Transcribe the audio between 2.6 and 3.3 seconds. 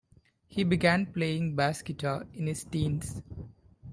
teens.